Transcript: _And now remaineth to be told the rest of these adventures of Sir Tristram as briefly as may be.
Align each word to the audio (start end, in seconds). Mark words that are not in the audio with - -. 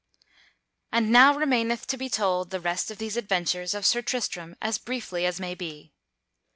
_And 0.91 1.11
now 1.11 1.35
remaineth 1.35 1.85
to 1.85 1.95
be 1.95 2.09
told 2.09 2.49
the 2.49 2.59
rest 2.59 2.89
of 2.89 2.97
these 2.97 3.17
adventures 3.17 3.75
of 3.75 3.85
Sir 3.85 4.01
Tristram 4.01 4.55
as 4.59 4.79
briefly 4.79 5.27
as 5.27 5.39
may 5.39 5.53
be. 5.53 5.93